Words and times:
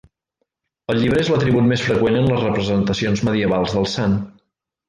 El 0.93 0.97
llibre 1.03 1.25
és 1.25 1.29
l'atribut 1.33 1.67
més 1.73 1.85
freqüent 1.89 2.19
en 2.21 2.27
les 2.31 2.41
representacions 2.47 3.25
medievals 3.29 3.77
del 3.79 3.87
sant. 3.97 4.21